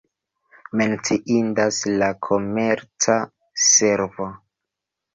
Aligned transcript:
Menciindas 0.81 1.79
la 2.03 2.09
komerca 2.31 3.21
servo. 3.71 4.35